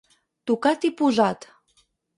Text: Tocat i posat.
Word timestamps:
Tocat 0.51 0.89
i 0.91 0.93
posat. 1.03 1.49